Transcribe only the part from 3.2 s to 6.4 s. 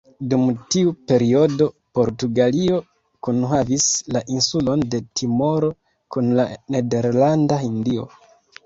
kunhavis la insulon de Timoro kun